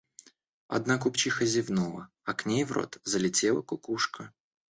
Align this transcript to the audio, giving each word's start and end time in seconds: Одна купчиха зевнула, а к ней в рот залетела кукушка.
Одна 0.67 0.97
купчиха 0.97 1.45
зевнула, 1.51 2.07
а 2.23 2.33
к 2.33 2.47
ней 2.47 2.63
в 2.63 2.71
рот 2.71 2.97
залетела 3.03 3.61
кукушка. 3.61 4.33